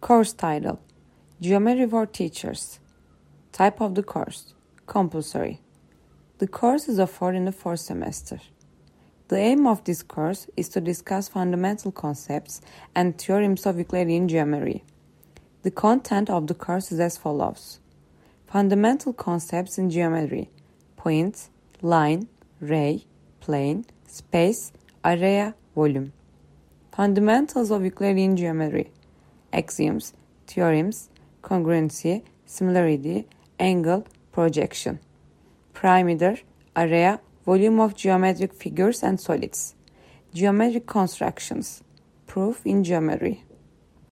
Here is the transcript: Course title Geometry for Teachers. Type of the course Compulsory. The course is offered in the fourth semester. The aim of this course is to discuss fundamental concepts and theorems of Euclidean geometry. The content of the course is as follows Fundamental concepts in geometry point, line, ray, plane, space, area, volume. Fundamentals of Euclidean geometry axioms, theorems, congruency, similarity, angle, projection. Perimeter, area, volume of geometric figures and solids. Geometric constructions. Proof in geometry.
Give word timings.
Course 0.00 0.32
title 0.32 0.78
Geometry 1.40 1.84
for 1.88 2.06
Teachers. 2.06 2.78
Type 3.50 3.80
of 3.80 3.96
the 3.96 4.02
course 4.04 4.54
Compulsory. 4.86 5.60
The 6.38 6.46
course 6.46 6.88
is 6.88 7.00
offered 7.00 7.34
in 7.34 7.46
the 7.46 7.52
fourth 7.52 7.80
semester. 7.80 8.38
The 9.26 9.38
aim 9.38 9.66
of 9.66 9.82
this 9.82 10.04
course 10.04 10.46
is 10.56 10.68
to 10.70 10.80
discuss 10.80 11.26
fundamental 11.26 11.90
concepts 11.90 12.60
and 12.94 13.18
theorems 13.18 13.66
of 13.66 13.76
Euclidean 13.76 14.28
geometry. 14.28 14.84
The 15.62 15.72
content 15.72 16.30
of 16.30 16.46
the 16.46 16.54
course 16.54 16.92
is 16.92 17.00
as 17.00 17.18
follows 17.18 17.80
Fundamental 18.46 19.12
concepts 19.12 19.78
in 19.78 19.90
geometry 19.90 20.48
point, 20.96 21.48
line, 21.82 22.28
ray, 22.60 23.04
plane, 23.40 23.84
space, 24.06 24.72
area, 25.04 25.56
volume. 25.74 26.12
Fundamentals 26.92 27.72
of 27.72 27.82
Euclidean 27.82 28.36
geometry 28.36 28.92
axioms, 29.52 30.14
theorems, 30.46 31.10
congruency, 31.42 32.22
similarity, 32.46 33.26
angle, 33.58 34.06
projection. 34.32 35.00
Perimeter, 35.74 36.38
area, 36.74 37.20
volume 37.44 37.80
of 37.80 37.94
geometric 37.94 38.52
figures 38.52 39.02
and 39.02 39.20
solids. 39.20 39.74
Geometric 40.34 40.86
constructions. 40.86 41.82
Proof 42.26 42.66
in 42.66 42.84
geometry. 42.84 43.44